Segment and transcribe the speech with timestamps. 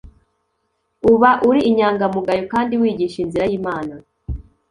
[1.11, 3.93] uba uri inyangamugayo kandi wigisha inzira y Imana